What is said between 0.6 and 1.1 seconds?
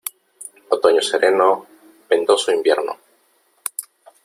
Otoño